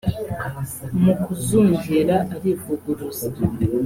[1.03, 3.25] mu kuzungera arivuguruza